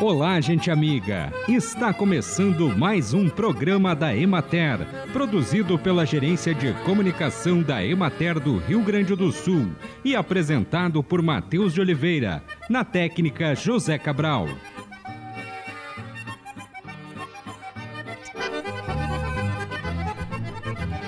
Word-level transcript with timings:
Olá, 0.00 0.40
gente 0.40 0.70
amiga! 0.70 1.32
Está 1.48 1.92
começando 1.92 2.68
mais 2.78 3.12
um 3.12 3.28
programa 3.28 3.96
da 3.96 4.16
Emater, 4.16 4.78
produzido 5.12 5.76
pela 5.76 6.06
Gerência 6.06 6.54
de 6.54 6.72
Comunicação 6.84 7.62
da 7.62 7.84
Emater 7.84 8.38
do 8.38 8.58
Rio 8.58 8.80
Grande 8.80 9.16
do 9.16 9.32
Sul 9.32 9.72
e 10.04 10.14
apresentado 10.14 11.02
por 11.02 11.20
Matheus 11.20 11.74
de 11.74 11.80
Oliveira, 11.80 12.44
na 12.70 12.84
técnica 12.84 13.56
José 13.56 13.98
Cabral. 13.98 14.46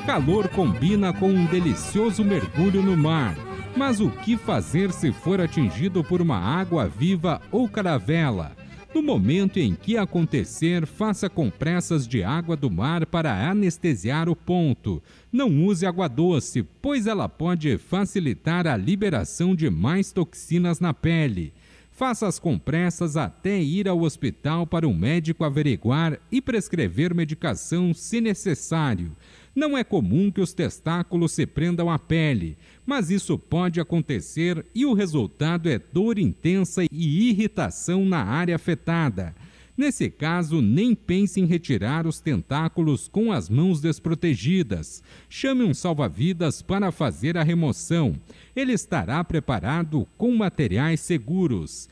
Calor 0.05 0.49
combina 0.49 1.13
com 1.13 1.29
um 1.29 1.47
delicioso 1.47 2.25
mergulho 2.25 2.83
no 2.83 2.97
mar. 2.97 3.37
Mas 3.77 4.01
o 4.01 4.11
que 4.11 4.37
fazer 4.37 4.91
se 4.91 5.13
for 5.13 5.41
atingido 5.41 6.03
por 6.03 6.21
uma 6.21 6.37
água 6.37 6.89
viva 6.89 7.41
ou 7.53 7.69
caravela? 7.69 8.60
No 8.93 9.03
momento 9.03 9.59
em 9.59 9.77
que 9.77 9.97
acontecer, 9.97 10.85
faça 10.85 11.31
compressas 11.31 12.09
de 12.09 12.25
água 12.25 12.57
do 12.57 12.69
mar 12.69 13.07
para 13.07 13.49
anestesiar 13.49 14.29
o 14.29 14.35
ponto. 14.35 15.01
Não 15.33 15.65
use 15.65 15.87
água 15.87 16.09
doce, 16.09 16.65
pois 16.83 17.07
ela 17.07 17.29
pode 17.29 17.79
facilitar 17.79 18.67
a 18.67 18.77
liberação 18.77 19.55
de 19.55 19.71
mais 19.71 20.11
toxinas 20.11 20.81
na 20.81 20.93
pele. 20.93 21.53
Faça 21.93 22.27
as 22.27 22.41
compressas 22.41 23.17
até 23.17 23.61
ir 23.61 23.87
ao 23.87 24.01
hospital 24.01 24.67
para 24.67 24.89
o 24.89 24.95
médico 24.95 25.45
averiguar 25.45 26.19
e 26.33 26.41
prescrever 26.41 27.15
medicação 27.15 27.95
se 27.95 28.21
necessário. 28.21 29.15
Não 29.55 29.77
é 29.77 29.83
comum 29.83 30.31
que 30.31 30.41
os 30.41 30.53
testáculos 30.53 31.33
se 31.33 31.45
prendam 31.45 31.91
à 31.91 31.99
pele, 31.99 32.57
mas 32.87 33.11
isso 33.11 33.39
pode 33.39 33.81
acontecer 33.81 34.65
e 34.75 34.87
o 34.87 34.95
resultado 34.95 35.69
é 35.69 35.79
dor 35.79 36.19
intensa 36.19 36.85
e 36.91 37.29
irritação 37.29 38.05
na 38.05 38.23
área 38.23 38.55
afetada. 38.55 39.35
Nesse 39.77 40.11
caso, 40.11 40.61
nem 40.61 40.95
pense 40.95 41.41
em 41.41 41.47
retirar 41.47 42.07
os 42.07 42.21
tentáculos 42.21 43.09
com 43.09 43.33
as 43.33 43.49
mãos 43.49 43.81
desprotegidas. 43.81 45.03
Chame 45.29 45.65
um 45.65 45.73
salva-vidas 45.73 46.61
para 46.61 46.93
fazer 46.93 47.39
a 47.39 47.43
remoção. 47.43 48.15
Ele 48.55 48.73
estará 48.73 49.25
preparado 49.25 50.07
com 50.19 50.37
materiais 50.37 51.01
seguros. 51.01 51.89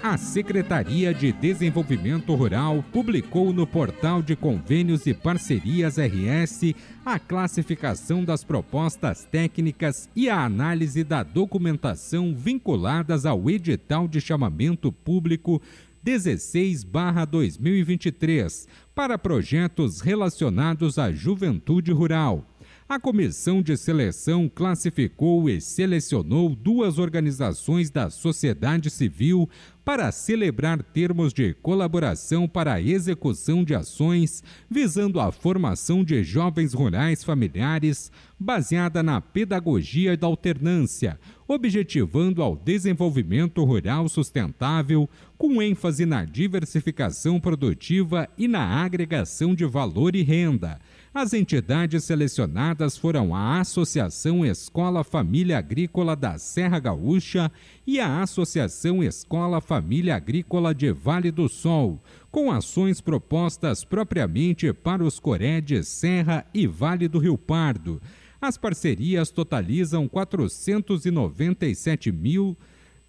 A 0.00 0.16
Secretaria 0.16 1.12
de 1.12 1.32
Desenvolvimento 1.32 2.32
Rural 2.32 2.84
publicou 2.92 3.52
no 3.52 3.66
portal 3.66 4.22
de 4.22 4.36
convênios 4.36 5.04
e 5.06 5.14
parcerias 5.14 5.96
RS 5.98 6.72
a 7.04 7.18
classificação 7.18 8.24
das 8.24 8.44
propostas 8.44 9.24
técnicas 9.24 10.08
e 10.14 10.30
a 10.30 10.44
análise 10.44 11.02
da 11.02 11.24
documentação 11.24 12.32
vinculadas 12.32 13.26
ao 13.26 13.50
edital 13.50 14.06
de 14.06 14.20
chamamento 14.20 14.92
público 14.92 15.60
16/2023 16.04 18.68
para 18.94 19.18
projetos 19.18 20.00
relacionados 20.00 20.96
à 20.96 21.10
juventude 21.10 21.90
rural 21.90 22.46
a 22.88 22.98
comissão 22.98 23.60
de 23.60 23.76
seleção 23.76 24.48
classificou 24.48 25.50
e 25.50 25.60
selecionou 25.60 26.56
duas 26.56 26.98
organizações 26.98 27.90
da 27.90 28.08
sociedade 28.08 28.88
civil 28.88 29.46
para 29.84 30.10
celebrar 30.10 30.82
termos 30.82 31.34
de 31.34 31.52
colaboração 31.52 32.48
para 32.48 32.74
a 32.74 32.80
execução 32.80 33.62
de 33.62 33.74
ações 33.74 34.42
visando 34.70 35.20
a 35.20 35.30
formação 35.30 36.02
de 36.02 36.24
jovens 36.24 36.72
rurais 36.72 37.22
familiares 37.22 38.10
baseada 38.40 39.02
na 39.02 39.20
pedagogia 39.20 40.16
da 40.16 40.26
alternância, 40.26 41.20
objetivando 41.46 42.42
ao 42.42 42.56
desenvolvimento 42.56 43.62
rural 43.64 44.08
sustentável, 44.08 45.08
com 45.36 45.60
ênfase 45.60 46.06
na 46.06 46.24
diversificação 46.24 47.38
produtiva 47.38 48.28
e 48.38 48.48
na 48.48 48.82
agregação 48.82 49.54
de 49.54 49.66
valor 49.66 50.16
e 50.16 50.22
renda. 50.22 50.80
As 51.12 51.32
entidades 51.32 52.04
selecionadas 52.04 52.98
foram 52.98 53.34
a 53.34 53.60
Associação 53.60 54.44
Escola 54.44 55.02
Família 55.02 55.56
Agrícola 55.56 56.14
da 56.14 56.36
Serra 56.36 56.78
Gaúcha 56.78 57.50
e 57.86 57.98
a 57.98 58.20
Associação 58.20 59.02
Escola 59.02 59.58
Família 59.60 60.16
Agrícola 60.16 60.74
de 60.74 60.92
Vale 60.92 61.30
do 61.30 61.48
Sol, 61.48 61.98
com 62.30 62.52
ações 62.52 63.00
propostas 63.00 63.84
propriamente 63.84 64.70
para 64.74 65.02
os 65.02 65.18
Coredes, 65.18 65.88
Serra 65.88 66.44
e 66.52 66.66
Vale 66.66 67.08
do 67.08 67.18
Rio 67.18 67.38
Pardo. 67.38 68.02
As 68.38 68.58
parcerias 68.58 69.30
totalizam 69.30 70.06
497 70.06 72.12
mil 72.12 72.54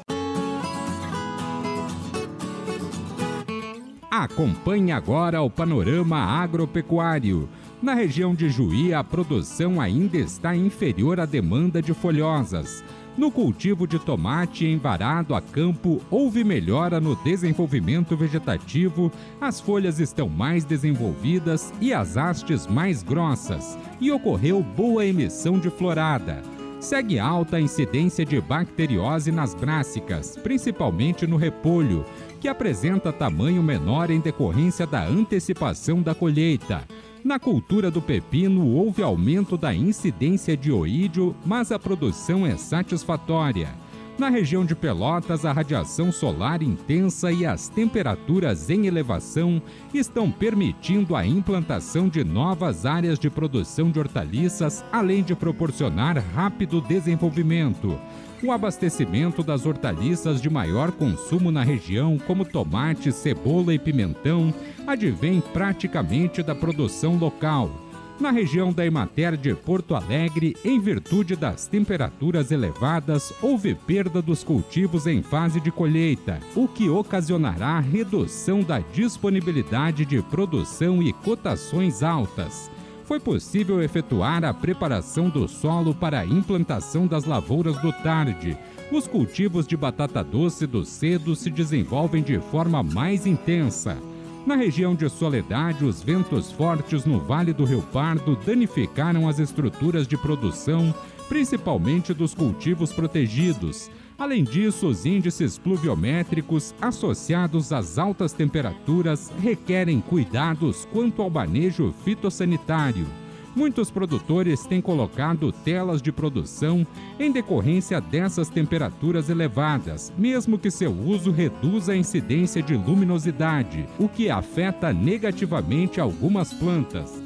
Acompanhe 4.11 4.91
agora 4.91 5.41
o 5.41 5.49
panorama 5.49 6.17
agropecuário. 6.17 7.49
Na 7.81 7.95
região 7.95 8.35
de 8.35 8.47
Juí, 8.47 8.93
a 8.93 9.03
produção 9.03 9.81
ainda 9.81 10.17
está 10.17 10.55
inferior 10.55 11.19
à 11.19 11.25
demanda 11.25 11.81
de 11.81 11.93
folhosas. 11.93 12.83
No 13.15 13.29
cultivo 13.29 13.85
de 13.85 13.99
tomate 13.99 14.65
em 14.65 14.75
varado 14.77 15.35
a 15.35 15.41
campo, 15.41 16.01
houve 16.09 16.43
melhora 16.43 16.99
no 16.99 17.15
desenvolvimento 17.17 18.17
vegetativo, 18.17 19.11
as 19.39 19.59
folhas 19.59 19.99
estão 19.99 20.27
mais 20.27 20.65
desenvolvidas 20.65 21.71
e 21.79 21.93
as 21.93 22.17
hastes 22.17 22.65
mais 22.65 23.03
grossas, 23.03 23.77
e 24.01 24.11
ocorreu 24.11 24.63
boa 24.63 25.05
emissão 25.05 25.59
de 25.59 25.69
florada. 25.69 26.41
Segue 26.79 27.19
alta 27.19 27.57
a 27.57 27.61
incidência 27.61 28.25
de 28.25 28.41
bacteriose 28.41 29.31
nas 29.31 29.53
brássicas, 29.53 30.35
principalmente 30.35 31.27
no 31.27 31.37
repolho, 31.37 32.03
que 32.41 32.47
apresenta 32.47 33.13
tamanho 33.13 33.61
menor 33.61 34.09
em 34.09 34.19
decorrência 34.19 34.87
da 34.87 35.05
antecipação 35.05 36.01
da 36.01 36.15
colheita. 36.15 36.83
Na 37.23 37.39
cultura 37.39 37.89
do 37.89 38.01
pepino, 38.01 38.67
houve 38.67 39.01
aumento 39.01 39.55
da 39.55 39.73
incidência 39.73 40.57
de 40.57 40.73
oídio, 40.73 41.33
mas 41.45 41.71
a 41.71 41.79
produção 41.79 42.45
é 42.45 42.57
satisfatória. 42.57 43.69
Na 44.15 44.29
região 44.29 44.63
de 44.63 44.75
Pelotas, 44.75 45.43
a 45.43 45.51
radiação 45.51 46.11
solar 46.11 46.61
intensa 46.61 47.31
e 47.31 47.47
as 47.47 47.67
temperaturas 47.67 48.69
em 48.69 48.85
elevação 48.85 49.59
estão 49.91 50.31
permitindo 50.31 51.15
a 51.15 51.25
implantação 51.25 52.07
de 52.07 52.23
novas 52.23 52.85
áreas 52.85 53.17
de 53.17 53.27
produção 53.27 53.89
de 53.89 53.97
hortaliças, 53.97 54.85
além 54.91 55.23
de 55.23 55.33
proporcionar 55.35 56.23
rápido 56.35 56.79
desenvolvimento. 56.79 57.99
O 58.43 58.51
abastecimento 58.51 59.41
das 59.41 59.65
hortaliças 59.65 60.39
de 60.39 60.49
maior 60.49 60.91
consumo 60.91 61.51
na 61.51 61.63
região, 61.63 62.19
como 62.19 62.45
tomate, 62.45 63.11
cebola 63.11 63.73
e 63.73 63.79
pimentão, 63.79 64.53
advém 64.85 65.41
praticamente 65.41 66.43
da 66.43 66.53
produção 66.53 67.17
local. 67.17 67.71
Na 68.19 68.29
região 68.29 68.71
da 68.71 68.85
Emater 68.85 69.35
de 69.35 69.55
Porto 69.55 69.95
Alegre, 69.95 70.55
em 70.63 70.79
virtude 70.79 71.35
das 71.35 71.67
temperaturas 71.67 72.51
elevadas, 72.51 73.33
houve 73.41 73.73
perda 73.73 74.21
dos 74.21 74.43
cultivos 74.43 75.07
em 75.07 75.21
fase 75.23 75.59
de 75.59 75.71
colheita, 75.71 76.39
o 76.55 76.67
que 76.67 76.89
ocasionará 76.89 77.79
redução 77.79 78.61
da 78.61 78.79
disponibilidade 78.79 80.05
de 80.05 80.21
produção 80.21 81.01
e 81.01 81.11
cotações 81.11 82.03
altas 82.03 82.71
foi 83.05 83.19
possível 83.19 83.81
efetuar 83.81 84.43
a 84.43 84.53
preparação 84.53 85.29
do 85.29 85.47
solo 85.47 85.93
para 85.93 86.21
a 86.21 86.25
implantação 86.25 87.05
das 87.05 87.25
lavouras 87.25 87.77
do 87.81 87.91
tarde. 87.91 88.57
Os 88.91 89.07
cultivos 89.07 89.67
de 89.67 89.75
batata 89.75 90.23
doce 90.23 90.65
do 90.65 90.85
cedo 90.85 91.35
se 91.35 91.49
desenvolvem 91.49 92.23
de 92.23 92.39
forma 92.39 92.81
mais 92.81 93.25
intensa. 93.25 93.97
Na 94.45 94.55
região 94.55 94.93
de 94.93 95.09
Soledade, 95.09 95.85
os 95.85 96.03
ventos 96.03 96.51
fortes 96.51 97.05
no 97.05 97.17
Vale 97.17 97.53
do 97.53 97.63
Rio 97.63 97.81
Pardo 97.81 98.35
danificaram 98.45 99.29
as 99.29 99.39
estruturas 99.39 100.05
de 100.05 100.17
produção, 100.17 100.93
principalmente 101.29 102.13
dos 102.13 102.33
cultivos 102.33 102.91
protegidos. 102.91 103.89
Além 104.19 104.43
disso, 104.43 104.87
os 104.87 105.05
índices 105.05 105.57
pluviométricos 105.57 106.75
associados 106.81 107.71
às 107.71 107.97
altas 107.97 108.33
temperaturas 108.33 109.31
requerem 109.41 110.01
cuidados 110.01 110.85
quanto 110.91 111.21
ao 111.21 111.29
manejo 111.29 111.93
fitossanitário. 112.03 113.22
Muitos 113.55 113.91
produtores 113.91 114.65
têm 114.65 114.81
colocado 114.81 115.51
telas 115.51 116.01
de 116.01 116.11
produção 116.11 116.85
em 117.19 117.31
decorrência 117.31 118.01
dessas 118.01 118.49
temperaturas 118.49 119.29
elevadas, 119.29 120.11
mesmo 120.17 120.57
que 120.57 120.71
seu 120.71 120.91
uso 120.91 121.31
reduza 121.31 121.93
a 121.93 121.97
incidência 121.97 122.63
de 122.63 122.75
luminosidade, 122.75 123.87
o 123.99 124.09
que 124.09 124.29
afeta 124.29 124.91
negativamente 124.91 126.01
algumas 126.01 126.51
plantas. 126.51 127.22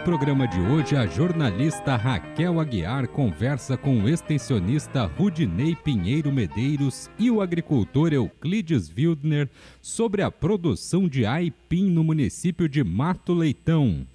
Programa 0.00 0.48
de 0.48 0.58
hoje, 0.58 0.96
a 0.96 1.06
jornalista 1.06 1.94
Raquel 1.94 2.58
Aguiar 2.58 3.06
conversa 3.06 3.76
com 3.76 4.00
o 4.00 4.08
extensionista 4.08 5.04
Rudinei 5.04 5.76
Pinheiro 5.76 6.32
Medeiros 6.32 7.10
e 7.18 7.30
o 7.30 7.42
agricultor 7.42 8.12
Euclides 8.12 8.90
Wildner 8.96 9.48
sobre 9.82 10.22
a 10.22 10.30
produção 10.30 11.06
de 11.06 11.26
aipim 11.26 11.90
no 11.90 12.02
município 12.02 12.66
de 12.66 12.82
Mato 12.82 13.34
Leitão. 13.34 14.06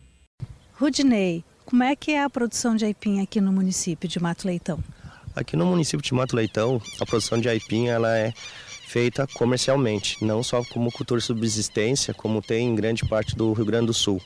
Rudinei, 0.74 1.44
como 1.66 1.84
é 1.84 1.96
que 1.96 2.12
é 2.12 2.24
a 2.24 2.30
produção 2.30 2.76
de 2.76 2.84
aipim 2.84 3.22
aqui 3.22 3.40
no 3.40 3.52
município 3.52 4.10
de 4.10 4.20
Mato 4.20 4.48
Leitão? 4.48 4.84
Aqui 5.36 5.56
no 5.56 5.68
município 5.68 6.04
de 6.04 6.14
Mato 6.16 6.36
Leitão, 6.36 6.82
a 7.00 7.06
produção 7.06 7.40
de 7.40 7.48
aipim 7.48 7.88
ela 7.88 8.18
é 8.18 8.34
feita 8.88 9.28
comercialmente, 9.28 10.24
não 10.26 10.42
só 10.42 10.64
como 10.64 10.92
cultura 10.92 11.20
de 11.20 11.28
subsistência, 11.28 12.14
como 12.14 12.42
tem 12.42 12.70
em 12.70 12.76
grande 12.76 13.06
parte 13.06 13.36
do 13.36 13.54
Rio 13.54 13.66
Grande 13.66 13.88
do 13.88 13.94
Sul. 13.94 14.20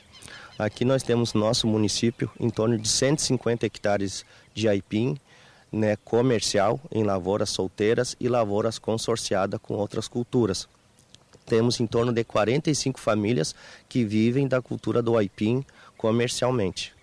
Aqui 0.60 0.84
nós 0.84 1.02
temos 1.02 1.32
no 1.32 1.40
nosso 1.40 1.66
município 1.66 2.30
em 2.38 2.50
torno 2.50 2.76
de 2.76 2.86
150 2.86 3.64
hectares 3.64 4.26
de 4.52 4.68
aipim 4.68 5.16
né, 5.72 5.96
comercial 6.04 6.78
em 6.92 7.02
lavouras 7.02 7.48
solteiras 7.48 8.14
e 8.20 8.28
lavouras 8.28 8.78
consorciadas 8.78 9.58
com 9.62 9.72
outras 9.72 10.06
culturas. 10.06 10.68
Temos 11.46 11.80
em 11.80 11.86
torno 11.86 12.12
de 12.12 12.22
45 12.24 13.00
famílias 13.00 13.54
que 13.88 14.04
vivem 14.04 14.46
da 14.46 14.60
cultura 14.60 15.00
do 15.00 15.16
aipim 15.16 15.64
comercialmente. 15.96 16.94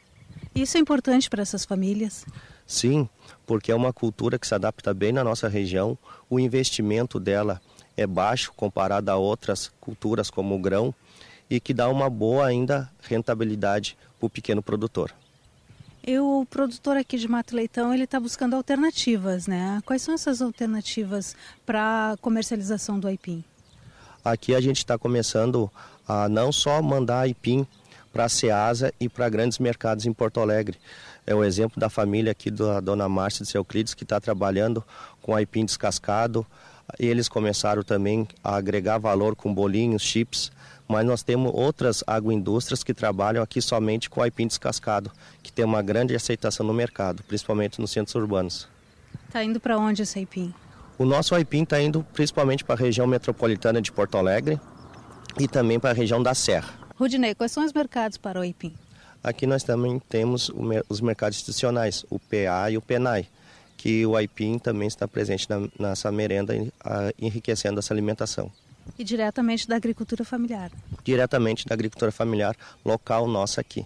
Isso 0.53 0.77
é 0.77 0.79
importante 0.79 1.27
para 1.27 1.41
essas 1.41 1.65
famílias? 1.65 2.27
Sim, 2.67 3.09
porque 3.43 3.71
é 3.71 3.75
uma 3.75 3.91
cultura 3.91 4.37
que 4.37 4.45
se 4.45 4.53
adapta 4.53 4.93
bem 4.93 5.11
na 5.11 5.23
nossa 5.23 5.47
região. 5.47 5.97
O 6.29 6.39
investimento 6.39 7.19
dela 7.19 7.59
é 7.97 8.05
baixo 8.05 8.53
comparado 8.55 9.09
a 9.09 9.15
outras 9.15 9.71
culturas 9.81 10.29
como 10.29 10.53
o 10.53 10.59
grão 10.59 10.93
e 11.49 11.59
que 11.59 11.73
dá 11.73 11.89
uma 11.89 12.09
boa 12.09 12.45
ainda 12.45 12.89
rentabilidade 13.01 13.97
para 14.19 14.27
o 14.27 14.29
pequeno 14.29 14.61
produtor. 14.61 15.13
E 16.05 16.17
o 16.19 16.45
produtor 16.49 16.95
aqui 16.95 17.17
de 17.17 17.27
Mato 17.27 17.55
Leitão 17.55 17.93
ele 17.93 18.05
está 18.05 18.19
buscando 18.19 18.55
alternativas, 18.55 19.45
né? 19.45 19.81
Quais 19.85 20.01
são 20.01 20.13
essas 20.13 20.41
alternativas 20.41 21.35
para 21.65 22.13
a 22.13 22.17
comercialização 22.17 22.97
do 22.97 23.07
aipim? 23.07 23.43
Aqui 24.23 24.55
a 24.55 24.61
gente 24.61 24.77
está 24.77 24.97
começando 24.97 25.69
a 26.07 26.29
não 26.29 26.51
só 26.51 26.81
mandar 26.81 27.19
aipim 27.21 27.67
para 28.11 28.25
a 28.25 28.29
Ceasa 28.29 28.93
e 28.99 29.09
para 29.09 29.27
grandes 29.27 29.59
mercados 29.59 30.05
em 30.05 30.13
Porto 30.13 30.39
Alegre. 30.39 30.77
É 31.25 31.35
o 31.35 31.43
exemplo 31.43 31.79
da 31.79 31.89
família 31.89 32.31
aqui 32.31 32.49
da 32.49 32.79
dona 32.79 33.09
Márcia 33.09 33.45
de 33.45 33.55
Euclides 33.55 33.93
que 33.93 34.03
está 34.03 34.19
trabalhando 34.19 34.83
com 35.21 35.35
aipim 35.35 35.65
descascado. 35.65 36.45
Eles 36.97 37.27
começaram 37.27 37.83
também 37.83 38.25
a 38.41 38.55
agregar 38.55 38.97
valor 38.97 39.35
com 39.35 39.53
bolinhos, 39.53 40.03
chips 40.03 40.51
mas 40.87 41.05
nós 41.05 41.23
temos 41.23 41.51
outras 41.53 42.03
agroindústrias 42.07 42.83
que 42.83 42.93
trabalham 42.93 43.43
aqui 43.43 43.61
somente 43.61 44.09
com 44.09 44.21
aipim 44.21 44.47
descascado, 44.47 45.11
que 45.43 45.51
tem 45.51 45.65
uma 45.65 45.81
grande 45.81 46.15
aceitação 46.15 46.65
no 46.65 46.73
mercado, 46.73 47.23
principalmente 47.23 47.81
nos 47.81 47.91
centros 47.91 48.15
urbanos. 48.15 48.67
Está 49.27 49.43
indo 49.43 49.59
para 49.59 49.77
onde 49.77 50.03
esse 50.03 50.19
aipim? 50.19 50.53
O 50.97 51.05
nosso 51.05 51.35
aipim 51.35 51.63
está 51.63 51.81
indo 51.81 52.03
principalmente 52.13 52.63
para 52.63 52.75
a 52.75 52.77
região 52.77 53.05
metropolitana 53.05 53.81
de 53.81 53.91
Porto 53.91 54.17
Alegre 54.17 54.59
e 55.39 55.47
também 55.47 55.79
para 55.79 55.91
a 55.91 55.93
região 55.93 56.23
da 56.23 56.33
Serra. 56.33 56.73
Rudinei, 56.95 57.35
quais 57.35 57.51
são 57.51 57.63
os 57.63 57.73
mercados 57.73 58.17
para 58.17 58.39
o 58.39 58.41
aipim? 58.41 58.73
Aqui 59.23 59.45
nós 59.45 59.63
também 59.63 59.99
temos 60.07 60.49
os 60.87 61.01
mercados 61.01 61.37
institucionais, 61.37 62.05
o 62.09 62.17
PA 62.17 62.71
e 62.71 62.77
o 62.77 62.81
PENAI, 62.81 63.27
que 63.75 64.05
o 64.05 64.15
aipim 64.15 64.57
também 64.57 64.87
está 64.87 65.07
presente 65.07 65.47
nessa 65.77 66.11
merenda, 66.11 66.55
enriquecendo 67.19 67.79
essa 67.79 67.93
alimentação. 67.93 68.51
E 68.97 69.03
diretamente 69.03 69.67
da 69.67 69.75
agricultura 69.75 70.23
familiar? 70.23 70.71
Diretamente 71.03 71.65
da 71.65 71.73
agricultura 71.73 72.11
familiar 72.11 72.55
local 72.83 73.27
nossa 73.27 73.61
aqui. 73.61 73.85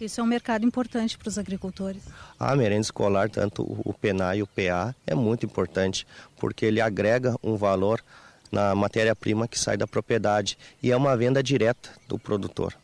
Isso 0.00 0.20
é 0.20 0.24
um 0.24 0.26
mercado 0.26 0.64
importante 0.64 1.16
para 1.16 1.28
os 1.28 1.38
agricultores? 1.38 2.02
A 2.38 2.56
merenda 2.56 2.80
escolar, 2.80 3.30
tanto 3.30 3.62
o 3.62 3.92
PENA 3.92 4.34
e 4.34 4.42
o 4.42 4.46
PA, 4.46 4.94
é 5.06 5.14
muito 5.14 5.46
importante, 5.46 6.06
porque 6.38 6.66
ele 6.66 6.80
agrega 6.80 7.36
um 7.42 7.56
valor 7.56 8.02
na 8.50 8.74
matéria-prima 8.74 9.46
que 9.46 9.58
sai 9.58 9.76
da 9.76 9.86
propriedade 9.86 10.58
e 10.82 10.90
é 10.90 10.96
uma 10.96 11.16
venda 11.16 11.42
direta 11.42 11.90
do 12.08 12.18
produtor. 12.18 12.74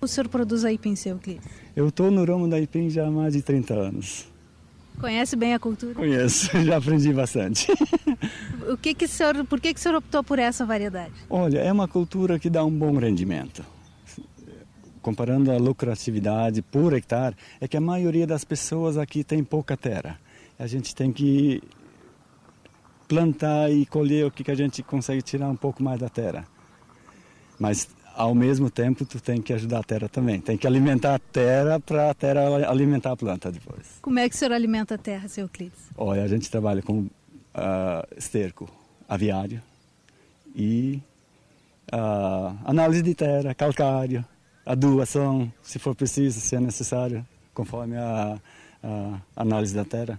O 0.00 0.06
senhor 0.06 0.28
produz 0.28 0.64
aipim, 0.64 0.94
seu 0.94 1.12
Euclides? 1.12 1.44
Eu 1.74 1.88
estou 1.88 2.10
no 2.10 2.24
ramo 2.24 2.48
da 2.48 2.56
aipim 2.56 2.88
já 2.88 3.06
há 3.06 3.10
mais 3.10 3.32
de 3.32 3.42
30 3.42 3.74
anos. 3.74 4.26
Conhece 5.00 5.36
bem 5.36 5.54
a 5.54 5.58
cultura? 5.58 5.94
Conheço, 5.94 6.50
já 6.64 6.76
aprendi 6.76 7.12
bastante. 7.12 7.70
o 8.68 8.76
que 8.76 8.94
que 8.94 9.04
o 9.04 9.08
senhor, 9.08 9.44
por 9.44 9.60
que, 9.60 9.74
que 9.74 9.80
o 9.80 9.82
senhor 9.82 9.96
optou 9.96 10.24
por 10.24 10.38
essa 10.38 10.64
variedade? 10.64 11.12
Olha, 11.28 11.58
é 11.58 11.70
uma 11.70 11.86
cultura 11.86 12.38
que 12.38 12.48
dá 12.48 12.64
um 12.64 12.70
bom 12.70 12.96
rendimento. 12.98 13.64
Comparando 15.02 15.52
a 15.52 15.56
lucratividade 15.56 16.62
por 16.62 16.92
hectare, 16.92 17.36
é 17.60 17.68
que 17.68 17.76
a 17.76 17.80
maioria 17.80 18.26
das 18.26 18.44
pessoas 18.44 18.96
aqui 18.96 19.22
tem 19.22 19.44
pouca 19.44 19.76
terra. 19.76 20.18
A 20.58 20.66
gente 20.66 20.94
tem 20.94 21.12
que 21.12 21.62
plantar 23.06 23.70
e 23.70 23.86
colher 23.86 24.26
o 24.26 24.30
que, 24.30 24.42
que 24.42 24.50
a 24.50 24.56
gente 24.56 24.82
consegue 24.82 25.22
tirar 25.22 25.48
um 25.48 25.56
pouco 25.56 25.82
mais 25.82 26.00
da 26.00 26.08
terra. 26.08 26.44
Mas 27.58 27.88
ao 28.16 28.34
mesmo 28.34 28.70
tempo 28.70 29.04
tu 29.04 29.20
tem 29.20 29.42
que 29.42 29.52
ajudar 29.52 29.80
a 29.80 29.82
terra 29.82 30.08
também. 30.08 30.40
Tem 30.40 30.56
que 30.56 30.66
alimentar 30.66 31.16
a 31.16 31.18
terra 31.18 31.78
para 31.78 32.10
a 32.10 32.14
terra 32.14 32.68
alimentar 32.68 33.12
a 33.12 33.16
planta 33.16 33.52
depois. 33.52 33.98
Como 34.00 34.18
é 34.18 34.28
que 34.28 34.34
o 34.34 34.38
senhor 34.38 34.52
alimenta 34.52 34.94
a 34.94 34.98
terra, 34.98 35.28
seu 35.28 35.44
Euclides? 35.44 35.78
Olha, 35.96 36.22
a 36.22 36.28
gente 36.28 36.50
trabalha 36.50 36.82
com 36.82 37.00
uh, 37.00 37.10
esterco 38.16 38.68
aviário 39.06 39.62
e 40.54 41.00
uh, 41.92 42.56
análise 42.64 43.02
de 43.02 43.14
terra, 43.14 43.54
calcário, 43.54 44.24
adubação, 44.64 45.52
se 45.62 45.78
for 45.78 45.94
preciso, 45.94 46.40
se 46.40 46.56
é 46.56 46.60
necessário, 46.60 47.24
conforme 47.52 47.96
a, 47.96 48.40
a 48.82 49.20
análise 49.36 49.74
da 49.74 49.84
terra. 49.84 50.18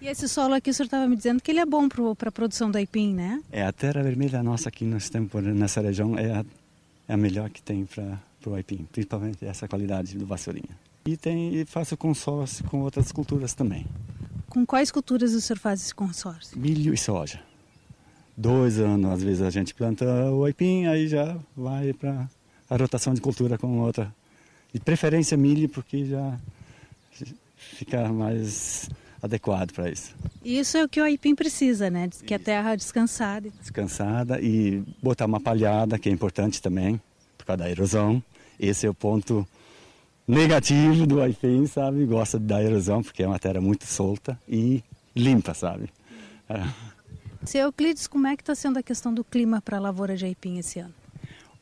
E 0.00 0.08
esse 0.08 0.28
solo 0.28 0.54
aqui, 0.54 0.70
o 0.70 0.74
senhor 0.74 0.86
estava 0.86 1.06
me 1.06 1.14
dizendo 1.14 1.42
que 1.42 1.50
ele 1.50 1.60
é 1.60 1.66
bom 1.66 1.86
para 1.88 2.30
a 2.30 2.32
produção 2.32 2.70
do 2.70 2.78
aipim, 2.78 3.14
né? 3.14 3.40
É, 3.52 3.62
a 3.62 3.70
terra 3.72 4.02
vermelha 4.02 4.42
nossa 4.42 4.70
aqui 4.70 4.84
nós 4.84 5.10
temos 5.10 5.30
nessa 5.54 5.82
região 5.82 6.18
é 6.18 6.32
a 6.38 6.44
é 7.10 7.14
a 7.14 7.16
melhor 7.16 7.50
que 7.50 7.60
tem 7.60 7.84
para 7.84 8.20
o 8.46 8.54
aipim, 8.54 8.86
principalmente 8.92 9.44
essa 9.44 9.66
qualidade 9.66 10.16
do 10.16 10.24
vassourinha. 10.24 10.78
E, 11.04 11.16
tem, 11.16 11.56
e 11.56 11.64
faço 11.64 11.96
consórcio 11.96 12.64
com 12.66 12.82
outras 12.82 13.10
culturas 13.10 13.52
também. 13.52 13.84
Com 14.48 14.64
quais 14.64 14.92
culturas 14.92 15.34
o 15.34 15.40
senhor 15.40 15.58
faz 15.58 15.82
esse 15.82 15.94
consórcio? 15.94 16.56
Milho 16.56 16.94
e 16.94 16.96
soja. 16.96 17.40
Dois 18.36 18.78
anos, 18.78 19.10
às 19.10 19.22
vezes 19.24 19.42
a 19.42 19.50
gente 19.50 19.74
planta 19.74 20.04
o 20.30 20.44
aipim, 20.44 20.86
aí 20.86 21.08
já 21.08 21.36
vai 21.56 21.92
para 21.92 22.28
a 22.68 22.76
rotação 22.76 23.12
de 23.12 23.20
cultura 23.20 23.58
com 23.58 23.80
outra. 23.80 24.14
De 24.72 24.78
preferência 24.78 25.36
milho, 25.36 25.68
porque 25.68 26.04
já 26.04 26.38
fica 27.56 28.08
mais 28.12 28.88
adequado 29.20 29.72
para 29.72 29.90
isso. 29.90 30.14
Isso 30.44 30.76
é 30.78 30.84
o 30.84 30.88
que 30.88 31.00
o 31.00 31.04
aipim 31.04 31.34
precisa, 31.34 31.90
né? 31.90 32.08
Que 32.24 32.34
a 32.34 32.38
terra 32.38 32.74
descansada. 32.74 33.50
Descansada 33.60 34.40
e 34.40 34.82
botar 35.02 35.26
uma 35.26 35.40
palhada, 35.40 35.98
que 35.98 36.08
é 36.08 36.12
importante 36.12 36.62
também, 36.62 37.00
por 37.36 37.44
causa 37.44 37.64
da 37.64 37.70
erosão. 37.70 38.22
Esse 38.58 38.86
é 38.86 38.90
o 38.90 38.94
ponto 38.94 39.46
negativo 40.26 41.06
do 41.06 41.20
aipim, 41.20 41.66
sabe? 41.66 42.04
Gosta 42.06 42.38
da 42.38 42.62
erosão, 42.62 43.02
porque 43.02 43.22
é 43.22 43.26
uma 43.26 43.38
terra 43.38 43.60
muito 43.60 43.84
solta 43.84 44.38
e 44.48 44.82
limpa, 45.14 45.52
sabe? 45.52 45.90
É. 46.48 46.62
Seu 47.44 47.62
Euclides, 47.62 48.06
como 48.06 48.26
é 48.26 48.36
que 48.36 48.42
está 48.42 48.54
sendo 48.54 48.78
a 48.78 48.82
questão 48.82 49.12
do 49.12 49.24
clima 49.24 49.60
para 49.60 49.76
a 49.76 49.80
lavoura 49.80 50.16
de 50.16 50.24
aipim 50.24 50.58
esse 50.58 50.78
ano? 50.78 50.94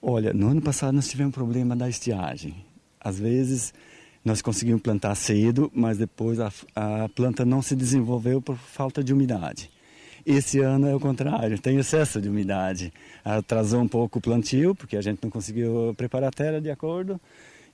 Olha, 0.01 0.33
no 0.33 0.49
ano 0.49 0.63
passado 0.63 0.95
nós 0.95 1.09
tivemos 1.09 1.31
um 1.31 1.35
problema 1.35 1.75
da 1.75 1.89
estiagem. 1.89 2.65
Às 3.01 3.19
vezes 3.19 3.73
nós 4.29 4.43
conseguimos 4.43 4.83
plantar 4.83 5.15
cedo, 5.15 5.73
mas 5.75 5.97
depois 5.97 6.39
a, 6.39 6.53
a 6.77 7.09
planta 7.09 7.47
não 7.47 7.63
se 7.63 7.75
desenvolveu 7.75 8.43
por 8.43 8.59
falta 8.59 9.03
de 9.03 9.11
umidade. 9.11 9.71
Esse 10.27 10.61
ano 10.61 10.87
é 10.87 10.95
o 10.95 11.01
contrário, 11.01 11.59
tem 11.59 11.79
excesso 11.79 12.21
de 12.21 12.29
umidade. 12.29 12.93
Atrasou 13.25 13.81
um 13.81 13.89
pouco 13.89 14.19
o 14.19 14.23
plantio, 14.23 14.75
porque 14.75 14.99
a 14.99 15.01
gente 15.01 15.21
não 15.23 15.31
conseguiu 15.31 15.95
preparar 15.97 16.29
a 16.29 16.31
terra 16.31 16.61
de 16.61 16.71
acordo. 16.71 17.19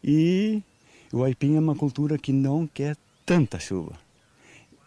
E 0.02 0.62
o 1.12 1.24
aipim 1.24 1.56
é 1.56 1.58
uma 1.58 1.74
cultura 1.74 2.16
que 2.16 2.32
não 2.32 2.68
quer 2.68 2.96
tanta 3.26 3.58
chuva. 3.58 3.98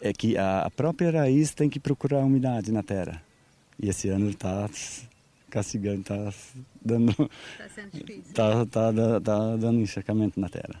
É 0.00 0.10
que 0.10 0.38
a 0.38 0.70
própria 0.74 1.10
raiz 1.10 1.50
tem 1.50 1.68
que 1.68 1.78
procurar 1.78 2.20
umidade 2.20 2.72
na 2.72 2.82
terra. 2.82 3.20
E 3.78 3.90
esse 3.90 4.08
ano 4.08 4.30
está 4.30 4.70
castigando, 5.50 6.00
está 6.00 6.32
dando. 6.82 7.30
Está. 8.26 8.62
Está 8.62 8.92
tá, 8.92 9.20
tá 9.20 9.56
dando 9.56 9.80
encharcamento 9.80 10.40
na 10.40 10.48
terra. 10.48 10.80